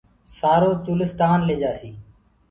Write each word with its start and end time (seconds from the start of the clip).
سآرو 0.37 0.71
چولستآن 0.85 1.39
ليجآسي 1.47 1.89